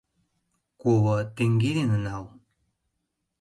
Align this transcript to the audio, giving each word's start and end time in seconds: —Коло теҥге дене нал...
—Коло 0.81 1.17
теҥге 1.35 1.71
дене 1.77 1.97
нал... 2.05 2.23